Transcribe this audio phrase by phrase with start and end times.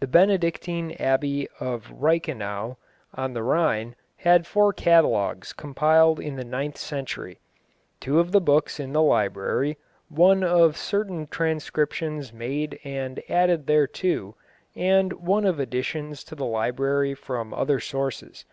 [0.00, 2.76] The Benedictine Abbey of Reichenau,
[3.14, 7.40] on the Rhine, had four catalogues compiled in the ninth century
[7.98, 9.78] two of the books in the library,
[10.10, 14.34] one of certain transcriptions made and added thereto,
[14.76, 18.44] and one of additions to the library from other sources.